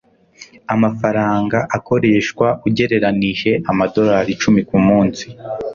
[0.73, 5.25] Amafaranga akoreshwa ugereranije amadorari icumi kumunsi.